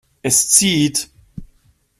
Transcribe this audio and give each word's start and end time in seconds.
Es 0.23 0.49
zieht. 0.49 1.11